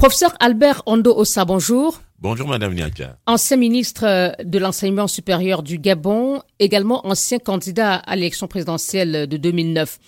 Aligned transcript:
Professeur 0.00 0.34
Albert 0.40 0.82
Ondo 0.86 1.14
Ossa, 1.14 1.44
bonjour. 1.44 2.00
Bonjour 2.20 2.48
Madame 2.48 2.72
Niacha. 2.72 3.18
Ancien 3.26 3.58
ministre 3.58 4.34
de 4.42 4.58
l'enseignement 4.58 5.06
supérieur 5.06 5.62
du 5.62 5.76
Gabon, 5.78 6.40
également 6.58 7.06
ancien 7.06 7.38
candidat 7.38 7.96
à 7.96 8.16
l'élection 8.16 8.48
présidentielle 8.48 9.26
de 9.28 9.36
2009. 9.36 9.98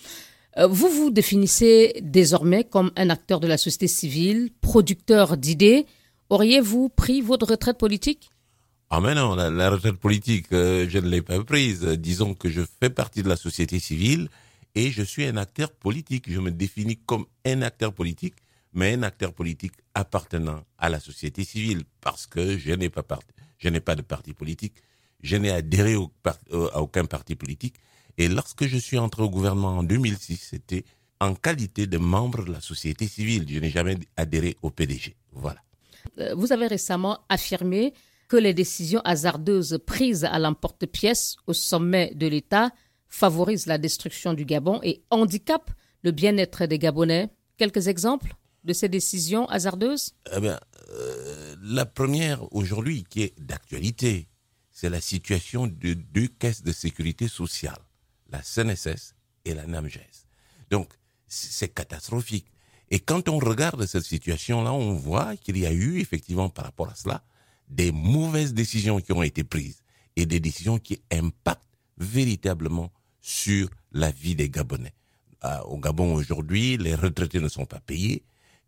Euh, 0.57 0.65
vous 0.65 0.89
vous 0.89 1.11
définissez 1.11 1.93
désormais 2.01 2.63
comme 2.63 2.91
un 2.95 3.11
acteur 3.11 3.39
de 3.39 3.45
la 3.45 3.59
société 3.59 3.87
civile, 3.87 4.49
producteur 4.61 5.37
d'idées. 5.37 5.85
Auriez-vous 6.31 6.89
pris 6.89 7.21
votre 7.21 7.45
retraite 7.51 7.77
politique? 7.77 8.31
Ah 8.89 8.99
mais 8.99 9.13
non, 9.13 9.35
la, 9.35 9.69
retraite 9.69 9.97
politique, 9.97 10.47
euh, 10.53 10.87
je 10.89 10.97
ne 10.97 11.07
l'ai 11.07 11.21
pas 11.21 11.39
prise. 11.43 11.83
Disons 11.83 12.33
que 12.33 12.49
je 12.49 12.61
fais 12.79 12.89
partie 12.89 13.21
de 13.21 13.29
la 13.29 13.35
société 13.35 13.77
civile 13.77 14.29
et 14.73 14.89
je 14.89 15.03
suis 15.03 15.23
un 15.25 15.37
acteur 15.37 15.69
politique. 15.71 16.23
Je 16.27 16.39
me 16.39 16.49
définis 16.49 16.97
comme 17.05 17.27
un 17.45 17.61
acteur 17.61 17.93
politique, 17.93 18.33
mais 18.73 18.93
un 18.93 19.03
acteur 19.03 19.33
politique 19.33 19.73
appartenant 19.93 20.63
à 20.77 20.89
la 20.89 20.99
société 20.99 21.43
civile 21.43 21.83
parce 22.01 22.27
que 22.27 22.57
je 22.57 22.71
n'ai 22.71 22.89
pas, 22.89 23.95
de 23.95 24.01
parti 24.01 24.33
politique. 24.33 24.75
Je 25.21 25.37
n'ai 25.37 25.51
adhéré 25.51 25.95
à 26.73 26.81
aucun 26.81 27.05
parti 27.05 27.35
politique 27.35 27.75
et 28.17 28.27
lorsque 28.27 28.65
je 28.65 28.77
suis 28.77 28.97
entré 28.97 29.23
au 29.23 29.29
gouvernement 29.29 29.77
en 29.79 29.83
2006, 29.83 30.37
c'était 30.51 30.83
en 31.19 31.35
qualité 31.35 31.87
de 31.87 31.97
membre 31.97 32.43
de 32.45 32.51
la 32.51 32.61
société 32.61 33.07
civile. 33.07 33.45
Je 33.47 33.59
n'ai 33.59 33.69
jamais 33.69 33.97
adhéré 34.17 34.57
au 34.61 34.69
PDG. 34.69 35.15
Voilà. 35.31 35.61
Euh, 36.19 36.35
vous 36.35 36.51
avez 36.51 36.67
récemment 36.67 37.19
affirmé 37.29 37.93
que 38.27 38.35
les 38.37 38.53
décisions 38.53 39.01
hasardeuses 39.05 39.79
prises 39.85 40.25
à 40.25 40.39
l'emporte-pièce 40.39 41.37
au 41.47 41.53
sommet 41.53 42.13
de 42.15 42.27
l'État 42.27 42.71
favorisent 43.07 43.67
la 43.67 43.77
destruction 43.77 44.33
du 44.33 44.43
Gabon 44.43 44.79
et 44.83 45.03
handicapent 45.11 45.71
le 46.03 46.11
bien-être 46.11 46.65
des 46.65 46.79
Gabonais. 46.79 47.29
Quelques 47.57 47.87
exemples? 47.87 48.35
De 48.63 48.73
ces 48.73 48.89
décisions 48.89 49.47
hasardeuses? 49.49 50.13
Eh 50.35 50.39
bien, 50.39 50.59
euh, 50.89 51.55
La 51.61 51.85
première 51.85 52.51
aujourd'hui 52.53 53.03
qui 53.09 53.23
est 53.23 53.39
d'actualité, 53.39 54.27
c'est 54.71 54.89
la 54.89 55.01
situation 55.01 55.67
de 55.67 55.93
deux 55.93 56.27
caisses 56.27 56.63
de 56.63 56.71
sécurité 56.71 57.27
sociale 57.27 57.79
la 58.33 58.41
CNSS 58.41 59.13
et 59.45 59.53
la 59.53 59.65
NAMGES. 59.67 60.25
Donc, 60.69 60.91
c'est 61.27 61.73
catastrophique. 61.73 62.47
Et 62.89 62.99
quand 62.99 63.29
on 63.29 63.39
regarde 63.39 63.85
cette 63.85 64.03
situation-là, 64.03 64.73
on 64.73 64.93
voit 64.93 65.37
qu'il 65.37 65.57
y 65.57 65.65
a 65.65 65.71
eu 65.71 65.99
effectivement 65.99 66.49
par 66.49 66.65
rapport 66.65 66.89
à 66.89 66.95
cela 66.95 67.23
des 67.69 67.91
mauvaises 67.91 68.53
décisions 68.53 68.99
qui 68.99 69.13
ont 69.13 69.23
été 69.23 69.43
prises 69.43 69.81
et 70.15 70.25
des 70.25 70.39
décisions 70.39 70.79
qui 70.79 71.01
impactent 71.11 71.63
véritablement 71.97 72.91
sur 73.21 73.69
la 73.91 74.11
vie 74.11 74.35
des 74.35 74.49
Gabonais. 74.49 74.93
Euh, 75.43 75.59
au 75.61 75.77
Gabon 75.77 76.13
aujourd'hui, 76.13 76.77
les 76.77 76.95
retraités 76.95 77.39
ne 77.39 77.47
sont 77.47 77.65
pas 77.65 77.79
payés 77.79 78.23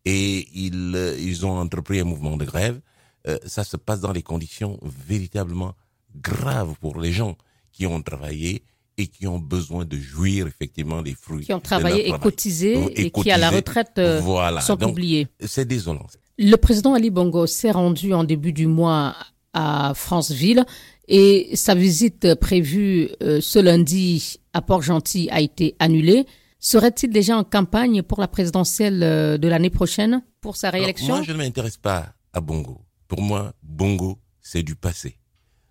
et 0.06 0.48
ils, 0.54 0.94
euh, 0.96 1.18
ils 1.20 1.46
ont 1.46 1.58
entrepris 1.58 2.00
un 2.00 2.04
mouvement 2.04 2.38
de 2.38 2.46
grève. 2.46 2.80
Euh, 3.28 3.38
ça 3.46 3.64
se 3.64 3.76
passe 3.78 4.02
dans 4.02 4.14
des 4.14 4.22
conditions 4.22 4.80
véritablement 4.84 5.74
graves 6.16 6.76
pour 6.80 7.00
les 7.00 7.12
gens 7.12 7.36
qui 7.72 7.86
ont 7.88 8.02
travaillé 8.02 8.64
et 8.98 9.08
qui 9.08 9.28
ont 9.28 9.40
besoin 9.40 9.84
de 9.86 9.98
jouir 9.98 10.48
effectivement 10.48 11.02
des 11.02 11.16
fruits. 11.16 11.46
Qui 11.46 11.54
ont 11.54 11.60
travaillé 11.60 12.08
et 12.08 12.14
cotisé 12.20 12.78
et, 12.96 13.12
qui 13.12 13.32
à 13.32 13.38
la 13.38 13.50
retraite 13.50 13.98
euh, 13.98 14.20
voilà. 14.22 14.62
sont 14.62 14.82
oubliés. 14.84 15.28
C'est 15.46 15.66
désolant. 15.66 16.08
Le 16.38 16.56
président 16.56 16.94
Ali 16.94 17.10
Bongo 17.10 17.48
s'est 17.48 17.72
rendu 17.72 18.14
en 18.14 18.24
début 18.24 18.54
du 18.54 18.68
mois 18.68 19.16
à 19.54 19.94
Franceville 19.96 20.66
et 21.08 21.50
sa 21.56 21.76
visite 21.76 22.36
prévue 22.36 23.10
euh, 23.22 23.40
ce 23.42 23.60
lundi 23.60 24.40
à 24.54 24.62
Port-Gentil 24.62 25.30
a 25.32 25.42
été 25.42 25.76
annulée. 25.80 26.26
Serait-il 26.66 27.12
déjà 27.12 27.38
en 27.38 27.44
campagne 27.44 28.02
pour 28.02 28.20
la 28.20 28.28
présidentielle 28.28 29.04
euh, 29.04 29.38
de 29.38 29.48
l'année 29.48 29.70
prochaine 29.70 30.24
pour 30.42 30.58
sa 30.58 30.72
réélection 30.72 31.18
Moi, 31.18 31.22
je 31.22 31.32
ne 31.32 31.38
m'intéresse 31.38 31.78
pas 31.78 32.16
à 32.34 32.42
Bongo. 32.42 32.82
Pour 33.08 33.22
moi, 33.22 33.54
Bongo, 33.62 34.18
c'est 34.42 34.64
du 34.64 34.76
passé. 34.76 35.20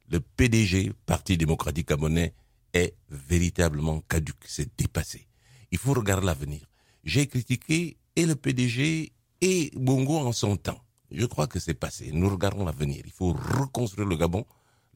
Le 0.09 0.21
PDG, 0.21 0.93
Parti 1.05 1.37
démocratique 1.37 1.89
gabonais, 1.89 2.33
est 2.73 2.95
véritablement 3.11 4.03
caduque, 4.09 4.45
c'est 4.47 4.71
dépassé. 4.79 5.27
Il 5.73 5.79
faut 5.79 5.95
regarder 5.95 6.27
l'avenir. 6.27 6.61
J'ai 7.03 7.27
critiqué 7.27 7.97
et 8.15 8.25
le 8.25 8.37
PDG 8.37 9.13
et 9.41 9.73
Bongo 9.75 10.19
en 10.19 10.31
son 10.31 10.57
temps. 10.57 10.79
Je 11.11 11.27
crois 11.27 11.49
que 11.49 11.59
c'est 11.59 11.75
passé. 11.75 12.11
Nous 12.13 12.29
regardons 12.29 12.65
l'avenir. 12.65 13.03
Il 13.05 13.11
faut 13.11 13.33
reconstruire 13.33 14.07
le 14.07 14.17
Gabon. 14.17 14.45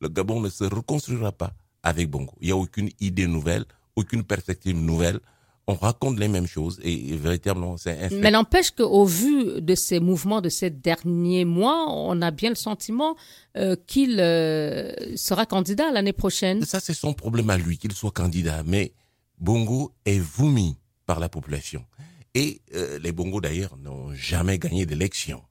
Le 0.00 0.08
Gabon 0.08 0.40
ne 0.40 0.48
se 0.48 0.62
reconstruira 0.62 1.32
pas 1.32 1.54
avec 1.82 2.08
Bongo. 2.08 2.34
Il 2.40 2.46
n'y 2.46 2.52
a 2.52 2.56
aucune 2.56 2.90
idée 3.00 3.26
nouvelle, 3.26 3.64
aucune 3.96 4.22
perspective 4.22 4.76
nouvelle 4.76 5.18
on 5.68 5.74
raconte 5.74 6.18
les 6.18 6.28
mêmes 6.28 6.46
choses 6.46 6.80
et 6.82 7.14
véritablement 7.16 7.76
c'est 7.76 8.10
Mais 8.12 8.30
n'empêche 8.30 8.70
qu'au 8.70 9.04
vu 9.04 9.60
de 9.60 9.74
ces 9.74 10.00
mouvements 10.00 10.40
de 10.40 10.48
ces 10.48 10.70
derniers 10.70 11.44
mois, 11.44 11.84
on 11.92 12.22
a 12.22 12.30
bien 12.30 12.48
le 12.48 12.54
sentiment 12.56 13.16
euh, 13.56 13.76
qu'il 13.86 14.18
euh, 14.18 14.92
sera 15.16 15.44
candidat 15.44 15.90
l'année 15.92 16.14
prochaine. 16.14 16.64
Ça 16.64 16.80
c'est 16.80 16.94
son 16.94 17.12
problème 17.12 17.50
à 17.50 17.58
lui 17.58 17.76
qu'il 17.76 17.92
soit 17.92 18.10
candidat, 18.10 18.62
mais 18.64 18.94
Bongo 19.38 19.92
est 20.06 20.18
vomi 20.18 20.78
par 21.04 21.20
la 21.20 21.28
population 21.28 21.84
et 22.34 22.62
euh, 22.74 22.98
les 22.98 23.12
Bongo 23.12 23.42
d'ailleurs 23.42 23.76
n'ont 23.76 24.14
jamais 24.14 24.58
gagné 24.58 24.86
d'élection. 24.86 25.42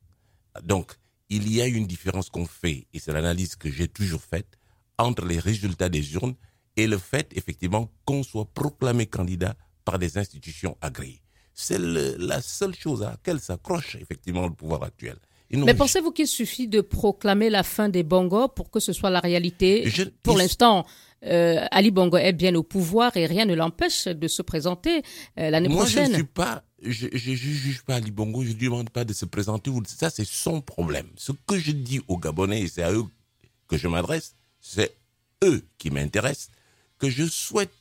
Donc 0.63 0.95
il 1.29 1.53
y 1.53 1.61
a 1.61 1.67
une 1.67 1.85
différence 1.85 2.31
qu'on 2.31 2.47
fait 2.47 2.87
et 2.91 2.97
c'est 2.99 3.13
l'analyse 3.13 3.55
que 3.55 3.69
j'ai 3.69 3.87
toujours 3.87 4.21
faite 4.23 4.57
entre 4.97 5.25
les 5.25 5.37
résultats 5.37 5.89
des 5.89 6.15
urnes 6.15 6.33
et 6.75 6.87
le 6.87 6.97
fait 6.97 7.31
effectivement 7.35 7.91
qu'on 8.03 8.23
soit 8.23 8.45
proclamé 8.51 9.05
candidat 9.05 9.55
par 9.87 9.97
des 9.99 10.17
institutions 10.17 10.75
agréées. 10.81 11.21
C'est 11.53 11.79
la 11.79 12.41
seule 12.41 12.75
chose 12.75 13.01
à 13.03 13.11
laquelle 13.11 13.39
s'accroche 13.39 13.95
effectivement 13.95 14.45
le 14.45 14.53
pouvoir 14.53 14.83
actuel. 14.83 15.15
Mais 15.49 15.73
pensez-vous 15.73 16.11
qu'il 16.11 16.27
suffit 16.27 16.67
de 16.67 16.81
proclamer 16.81 17.49
la 17.49 17.63
fin 17.63 17.87
des 17.87 18.03
Bongo 18.03 18.49
pour 18.49 18.69
que 18.69 18.81
ce 18.81 18.91
soit 18.91 19.09
la 19.09 19.21
réalité 19.21 19.89
Pour 20.23 20.37
l'instant, 20.37 20.85
euh, 21.23 21.65
Ali 21.71 21.89
Bongo 21.91 22.17
est 22.17 22.33
bien 22.33 22.53
au 22.55 22.63
pouvoir 22.63 23.15
et 23.15 23.25
rien 23.25 23.45
ne 23.45 23.55
l'empêche 23.55 24.09
de 24.09 24.27
se 24.27 24.41
présenter 24.41 25.03
euh, 25.39 25.49
l'année 25.49 25.69
prochaine. 25.69 25.99
Moi, 25.99 26.05
je 26.05 26.11
ne 26.11 26.15
suis 26.15 26.23
pas, 26.25 26.63
je, 26.83 27.07
je, 27.13 27.33
juge 27.33 27.81
pas 27.83 27.95
Ali 27.95 28.11
Bongo, 28.11 28.43
je 28.43 28.49
ne 28.49 28.59
demande 28.59 28.89
pas 28.89 29.05
de 29.05 29.13
se 29.13 29.23
présenter. 29.23 29.71
Ça, 29.85 30.09
c'est 30.09 30.27
son 30.27 30.59
problème. 30.59 31.07
Ce 31.15 31.31
que 31.31 31.57
je 31.57 31.71
dis 31.71 32.01
aux 32.09 32.17
Gabonais, 32.17 32.63
et 32.63 32.67
c'est 32.67 32.83
à 32.83 32.91
eux 32.91 33.05
que 33.69 33.77
je 33.77 33.87
m'adresse, 33.87 34.35
c'est 34.59 34.97
eux 35.45 35.65
qui 35.77 35.91
m'intéressent, 35.91 36.49
que 36.99 37.09
je 37.09 37.23
souhaite 37.23 37.71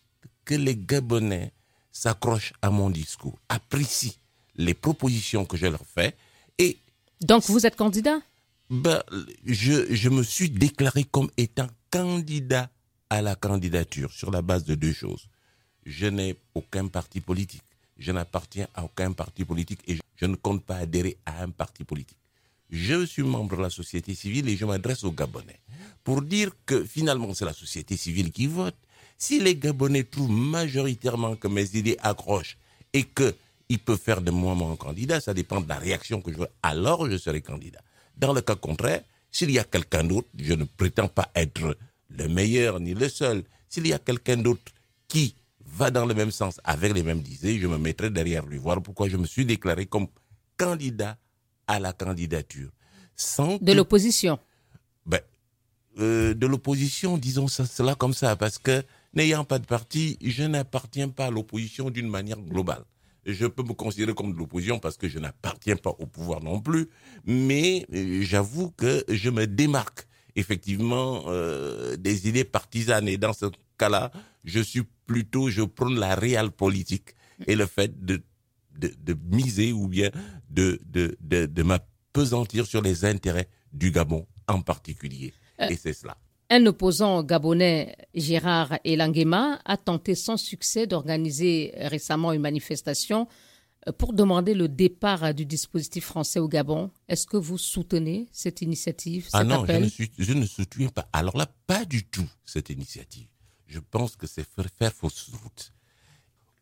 que 0.44 0.54
les 0.54 0.76
Gabonais 0.76 1.52
s'accrochent 1.96 2.52
à 2.60 2.70
mon 2.70 2.90
discours, 2.90 3.38
apprécient 3.48 4.12
les 4.56 4.74
propositions 4.74 5.44
que 5.44 5.56
je 5.56 5.66
leur 5.66 5.84
fais 5.86 6.14
et... 6.58 6.78
Donc 7.22 7.44
vous 7.44 7.64
êtes 7.66 7.76
candidat? 7.76 8.18
Ben, 8.68 9.02
je, 9.44 9.94
je 9.94 10.08
me 10.10 10.22
suis 10.22 10.50
déclaré 10.50 11.04
comme 11.04 11.30
étant 11.36 11.68
candidat 11.90 12.68
à 13.08 13.22
la 13.22 13.34
candidature 13.34 14.12
sur 14.12 14.30
la 14.30 14.42
base 14.42 14.64
de 14.64 14.74
deux 14.74 14.92
choses. 14.92 15.28
Je 15.84 16.06
n'ai 16.06 16.36
aucun 16.54 16.88
parti 16.88 17.20
politique. 17.20 17.62
Je 17.96 18.12
n'appartiens 18.12 18.68
à 18.74 18.84
aucun 18.84 19.12
parti 19.12 19.44
politique 19.44 19.80
et 19.86 19.98
je 20.16 20.26
ne 20.26 20.36
compte 20.36 20.62
pas 20.64 20.76
adhérer 20.76 21.16
à 21.24 21.42
un 21.42 21.50
parti 21.50 21.84
politique. 21.84 22.18
Je 22.68 23.06
suis 23.06 23.22
membre 23.22 23.56
de 23.56 23.62
la 23.62 23.70
société 23.70 24.14
civile 24.14 24.48
et 24.48 24.56
je 24.56 24.66
m'adresse 24.66 25.04
aux 25.04 25.12
Gabonais 25.12 25.60
pour 26.04 26.20
dire 26.20 26.50
que 26.66 26.84
finalement 26.84 27.32
c'est 27.32 27.44
la 27.44 27.54
société 27.54 27.96
civile 27.96 28.32
qui 28.32 28.48
vote 28.48 28.76
si 29.18 29.40
les 29.40 29.56
Gabonais 29.56 30.04
trouvent 30.04 30.30
majoritairement 30.30 31.36
que 31.36 31.48
mes 31.48 31.76
idées 31.76 31.96
accrochent 32.02 32.58
et 32.92 33.04
qu'ils 33.04 33.78
peuvent 33.78 33.98
faire 33.98 34.20
de 34.20 34.30
moi 34.30 34.54
mon 34.54 34.76
candidat, 34.76 35.20
ça 35.20 35.34
dépend 35.34 35.60
de 35.60 35.68
la 35.68 35.78
réaction 35.78 36.20
que 36.20 36.32
je 36.32 36.38
veux, 36.38 36.48
alors 36.62 37.08
je 37.10 37.16
serai 37.16 37.40
candidat. 37.40 37.80
Dans 38.16 38.32
le 38.32 38.40
cas 38.40 38.56
contraire, 38.56 39.02
s'il 39.30 39.50
y 39.50 39.58
a 39.58 39.64
quelqu'un 39.64 40.04
d'autre, 40.04 40.28
je 40.38 40.54
ne 40.54 40.64
prétends 40.64 41.08
pas 41.08 41.30
être 41.34 41.76
le 42.10 42.28
meilleur 42.28 42.80
ni 42.80 42.94
le 42.94 43.08
seul. 43.08 43.44
S'il 43.68 43.86
y 43.86 43.92
a 43.92 43.98
quelqu'un 43.98 44.36
d'autre 44.36 44.72
qui 45.08 45.34
va 45.66 45.90
dans 45.90 46.06
le 46.06 46.14
même 46.14 46.30
sens 46.30 46.60
avec 46.64 46.94
les 46.94 47.02
mêmes 47.02 47.22
idées, 47.30 47.58
je 47.58 47.66
me 47.66 47.76
mettrai 47.76 48.10
derrière 48.10 48.46
lui. 48.46 48.58
Voilà 48.58 48.80
pourquoi 48.80 49.08
je 49.08 49.16
me 49.16 49.26
suis 49.26 49.44
déclaré 49.44 49.86
comme 49.86 50.06
candidat 50.56 51.18
à 51.66 51.78
la 51.78 51.92
candidature. 51.92 52.70
Sans 53.14 53.58
de 53.60 53.72
l'opposition 53.72 54.38
ben, 55.04 55.20
euh, 55.98 56.34
De 56.34 56.46
l'opposition, 56.46 57.18
disons 57.18 57.48
ça, 57.48 57.66
cela 57.66 57.94
comme 57.94 58.14
ça, 58.14 58.36
parce 58.36 58.58
que 58.58 58.82
N'ayant 59.16 59.44
pas 59.44 59.58
de 59.58 59.64
parti, 59.64 60.18
je 60.20 60.42
n'appartiens 60.44 61.08
pas 61.08 61.26
à 61.26 61.30
l'opposition 61.30 61.88
d'une 61.88 62.08
manière 62.08 62.38
globale. 62.38 62.84
Je 63.24 63.46
peux 63.46 63.62
me 63.62 63.72
considérer 63.72 64.12
comme 64.14 64.32
de 64.34 64.38
l'opposition 64.38 64.78
parce 64.78 64.98
que 64.98 65.08
je 65.08 65.18
n'appartiens 65.18 65.76
pas 65.76 65.94
au 65.98 66.04
pouvoir 66.06 66.42
non 66.42 66.60
plus, 66.60 66.90
mais 67.24 67.86
euh, 67.94 68.20
j'avoue 68.20 68.70
que 68.72 69.04
je 69.08 69.30
me 69.30 69.46
démarque 69.46 70.06
effectivement 70.36 71.24
euh, 71.28 71.96
des 71.96 72.28
idées 72.28 72.44
partisanes 72.44 73.08
et 73.08 73.16
dans 73.16 73.32
ce 73.32 73.46
cas-là, 73.78 74.12
je 74.44 74.60
suis 74.60 74.82
plutôt, 75.06 75.48
je 75.48 75.62
prône 75.62 75.98
la 75.98 76.14
réelle 76.14 76.50
politique 76.50 77.14
et 77.46 77.56
le 77.56 77.64
fait 77.64 78.04
de, 78.04 78.22
de, 78.78 78.92
de 79.02 79.16
miser 79.34 79.72
ou 79.72 79.88
bien 79.88 80.10
de, 80.50 80.78
de, 80.84 81.16
de, 81.20 81.46
de 81.46 81.62
m'apesantir 81.62 82.66
sur 82.66 82.82
les 82.82 83.06
intérêts 83.06 83.48
du 83.72 83.90
Gabon 83.90 84.26
en 84.46 84.60
particulier. 84.60 85.32
Euh, 85.60 85.68
et 85.70 85.76
c'est 85.76 85.94
cela. 85.94 86.18
Un 86.48 86.64
opposant 86.66 87.24
gabonais, 87.24 87.96
Gérard 88.14 88.78
Elangema, 88.84 89.60
a 89.64 89.76
tenté 89.76 90.14
sans 90.14 90.36
succès 90.36 90.86
d'organiser 90.86 91.72
récemment 91.76 92.32
une 92.32 92.40
manifestation 92.40 93.26
euh, 93.88 93.92
pour 93.92 94.12
demander 94.12 94.54
le 94.54 94.68
départ 94.68 95.34
du 95.34 95.44
dispositif 95.44 96.04
français 96.04 96.38
au 96.38 96.46
Gabon. 96.46 96.92
Est-ce 97.08 97.26
que 97.26 97.36
vous 97.36 97.58
soutenez 97.58 98.28
cette 98.30 98.62
initiative 98.62 99.28
Ah 99.32 99.42
non, 99.42 99.66
je 99.66 99.72
ne, 99.72 99.88
je 100.18 100.32
ne 100.34 100.46
soutiens 100.46 100.88
pas. 100.88 101.08
Alors 101.12 101.36
là, 101.36 101.48
pas 101.66 101.84
du 101.84 102.04
tout 102.04 102.28
cette 102.44 102.70
initiative. 102.70 103.26
Je 103.66 103.80
pense 103.80 104.14
que 104.14 104.28
c'est 104.28 104.46
faire 104.78 104.92
fausse 104.92 105.30
route. 105.42 105.72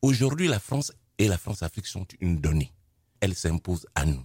Aujourd'hui, 0.00 0.48
la 0.48 0.60
France 0.60 0.92
et 1.18 1.28
la 1.28 1.36
France-Afrique 1.36 1.86
sont 1.86 2.06
une 2.20 2.40
donnée. 2.40 2.72
Elle 3.20 3.34
s'impose 3.34 3.86
à 3.94 4.06
nous. 4.06 4.24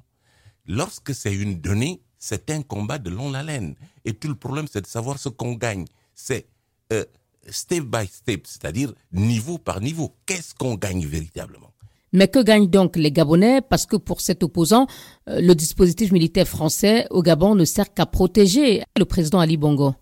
Lorsque 0.65 1.13
c'est 1.13 1.33
une 1.33 1.59
donnée, 1.59 2.01
c'est 2.19 2.49
un 2.51 2.61
combat 2.61 2.99
de 2.99 3.09
longue 3.09 3.35
haleine. 3.35 3.75
Et 4.05 4.13
tout 4.13 4.27
le 4.27 4.35
problème, 4.35 4.67
c'est 4.71 4.81
de 4.81 4.87
savoir 4.87 5.17
ce 5.17 5.29
qu'on 5.29 5.53
gagne. 5.53 5.85
C'est 6.13 6.45
euh, 6.91 7.05
step 7.49 7.85
by 7.85 8.05
step, 8.05 8.45
c'est-à-dire 8.45 8.93
niveau 9.13 9.57
par 9.57 9.79
niveau. 9.79 10.15
Qu'est-ce 10.25 10.53
qu'on 10.53 10.75
gagne 10.75 11.05
véritablement? 11.07 11.73
Mais 12.11 12.27
que 12.27 12.43
gagnent 12.43 12.69
donc 12.69 12.95
les 12.97 13.11
Gabonais? 13.11 13.61
Parce 13.61 13.85
que 13.85 13.95
pour 13.95 14.19
cet 14.19 14.43
opposant, 14.43 14.87
euh, 15.29 15.39
le 15.41 15.55
dispositif 15.55 16.11
militaire 16.11 16.47
français 16.47 17.07
au 17.09 17.21
Gabon 17.23 17.55
ne 17.55 17.65
sert 17.65 17.93
qu'à 17.93 18.05
protéger 18.05 18.83
le 18.97 19.05
président 19.05 19.39
Ali 19.39 19.57
Bongo. 19.57 19.95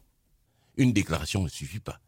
Une 0.77 0.93
déclaration 0.93 1.43
ne 1.43 1.49
suffit 1.49 1.79
pas. 1.79 1.99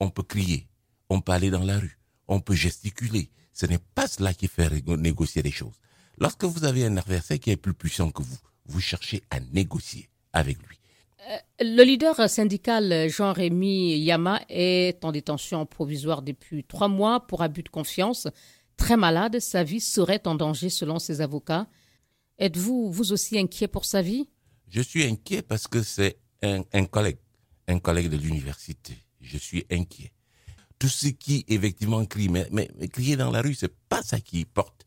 On 0.00 0.10
peut 0.10 0.22
crier, 0.22 0.66
on 1.08 1.20
peut 1.20 1.32
aller 1.32 1.50
dans 1.50 1.62
la 1.62 1.78
rue, 1.78 1.98
on 2.28 2.40
peut 2.40 2.54
gesticuler. 2.54 3.30
Ce 3.52 3.66
n'est 3.66 3.80
pas 3.94 4.06
cela 4.08 4.34
qui 4.34 4.48
fait 4.48 4.68
négocier 4.86 5.42
les 5.42 5.50
choses. 5.50 5.74
Lorsque 6.18 6.44
vous 6.44 6.64
avez 6.64 6.86
un 6.86 6.96
adversaire 6.96 7.38
qui 7.38 7.50
est 7.50 7.56
plus 7.56 7.74
puissant 7.74 8.10
que 8.10 8.22
vous, 8.22 8.38
vous 8.70 8.80
cherchez 8.80 9.22
à 9.30 9.40
négocier 9.40 10.08
avec 10.32 10.58
lui. 10.68 10.78
Euh, 11.28 11.36
le 11.60 11.82
leader 11.82 12.28
syndical 12.28 13.08
Jean-Rémy 13.08 13.98
Yama 13.98 14.40
est 14.48 15.04
en 15.04 15.12
détention 15.12 15.66
provisoire 15.66 16.22
depuis 16.22 16.64
trois 16.64 16.88
mois 16.88 17.26
pour 17.26 17.42
abus 17.42 17.62
de 17.62 17.68
confiance. 17.68 18.26
Très 18.76 18.96
malade, 18.96 19.38
sa 19.40 19.62
vie 19.62 19.80
serait 19.80 20.26
en 20.26 20.34
danger 20.34 20.70
selon 20.70 20.98
ses 20.98 21.20
avocats. 21.20 21.66
Êtes-vous 22.38 22.90
vous 22.90 23.12
aussi 23.12 23.38
inquiet 23.38 23.68
pour 23.68 23.84
sa 23.84 24.00
vie? 24.00 24.26
Je 24.68 24.80
suis 24.80 25.04
inquiet 25.04 25.42
parce 25.42 25.68
que 25.68 25.82
c'est 25.82 26.16
un, 26.42 26.62
collègue, 26.86 27.18
un 27.68 27.78
collègue 27.78 28.08
de 28.08 28.16
l'université. 28.16 28.96
Je 29.20 29.36
suis 29.36 29.66
inquiet. 29.70 30.12
Tout 30.78 30.88
ce 30.88 31.08
qui 31.08 31.44
effectivement 31.48 32.02
crie, 32.06 32.30
mais, 32.30 32.48
mais, 32.50 32.68
crier 32.88 33.16
dans 33.16 33.30
la 33.30 33.42
rue, 33.42 33.54
c'est 33.54 33.74
pas 33.90 34.02
ça 34.02 34.20
qui 34.20 34.46
porte. 34.46 34.86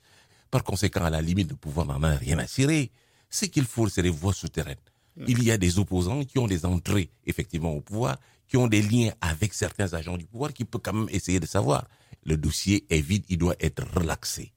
Par 0.49 0.63
conséquent, 0.63 1.03
à 1.03 1.11
la 1.11 1.21
limite, 1.21 1.49
de 1.49 1.53
pouvoir 1.53 1.85
n'en 1.85 2.01
a 2.01 2.15
rien 2.15 2.39
à 2.39 2.47
cirer. 2.47 2.91
Ce 3.33 3.45
qu'il 3.45 3.65
faut, 3.65 3.89
c'est 3.89 4.03
des 4.03 4.11
voies 4.11 4.31
souterraines. 4.31 4.85
Mm. 5.17 5.25
Il 5.27 5.43
y 5.43 5.49
a 5.49 5.57
des 5.57 5.79
opposants 5.79 6.23
qui 6.23 6.37
ont 6.37 6.45
des 6.45 6.65
entrées, 6.67 7.09
effectivement, 7.25 7.71
au 7.73 7.81
pouvoir, 7.81 8.17
qui 8.47 8.57
ont 8.57 8.67
des 8.67 8.83
liens 8.83 9.11
avec 9.21 9.55
certains 9.55 9.91
agents 9.95 10.17
du 10.17 10.25
pouvoir, 10.25 10.53
qui 10.53 10.65
peuvent 10.65 10.81
quand 10.83 10.93
même 10.93 11.09
essayer 11.09 11.39
de 11.39 11.47
savoir. 11.47 11.87
Le 12.25 12.37
dossier 12.37 12.85
est 12.91 13.01
vide, 13.01 13.25
il 13.29 13.39
doit 13.39 13.55
être 13.59 13.83
relaxé. 13.99 14.53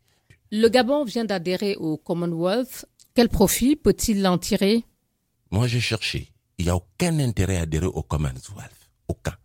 Le 0.52 0.69
Gabon 0.69 1.05
vient 1.05 1.25
d'adhérer 1.25 1.75
au 1.76 1.96
Commonwealth. 1.96 2.84
Quel 3.14 3.31
profit 3.31 3.76
peut-il 3.76 4.26
en 4.26 4.37
tirer? 4.37 4.84
Moi, 5.50 5.67
j'ai 5.69 5.81
cherché. 5.81 6.34
Il 6.58 6.67
n'y 6.67 6.70
a 6.70 6.76
aucun 6.76 7.19
intérêt 7.19 7.56
à 7.56 7.62
adhérer 7.62 7.87
au 7.87 8.02
Commonwealth. 8.02 8.90
Aucun. 9.08 9.37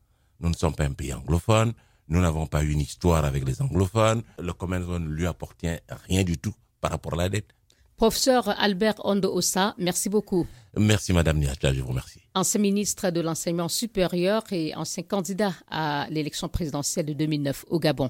Nous 0.41 0.49
ne 0.49 0.55
sommes 0.55 0.75
pas 0.75 0.83
un 0.83 0.91
pays 0.91 1.13
anglophone. 1.13 1.71
Nous 2.09 2.19
n'avons 2.19 2.47
pas 2.47 2.63
une 2.63 2.81
histoire 2.81 3.23
avec 3.23 3.45
les 3.47 3.61
anglophones. 3.61 4.23
Le 4.39 4.51
Commonwealth 4.51 5.01
ne 5.03 5.07
lui 5.07 5.25
appartient 5.25 5.77
rien 6.09 6.25
du 6.25 6.37
tout 6.37 6.53
par 6.81 6.91
rapport 6.91 7.13
à 7.13 7.17
la 7.17 7.29
dette. 7.29 7.55
Professeur 8.01 8.49
Albert 8.59 8.95
Ondo 9.05 9.31
Ossa, 9.31 9.75
merci 9.77 10.09
beaucoup. 10.09 10.47
Merci 10.75 11.13
Madame 11.13 11.37
Niacha, 11.37 11.71
je 11.71 11.81
vous 11.81 11.89
remercie. 11.89 12.19
Ancien 12.33 12.59
ministre 12.59 13.11
de 13.11 13.21
l'enseignement 13.21 13.67
supérieur 13.69 14.41
et 14.51 14.73
ancien 14.73 15.03
candidat 15.03 15.53
à 15.69 16.07
l'élection 16.09 16.49
présidentielle 16.49 17.05
de 17.05 17.13
2009 17.13 17.65
au 17.69 17.77
Gabon. 17.77 18.09